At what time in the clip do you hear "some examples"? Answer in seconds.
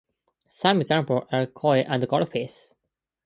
0.47-1.27